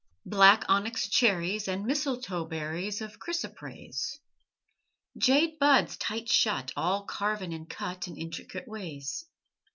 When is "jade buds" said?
5.15-5.95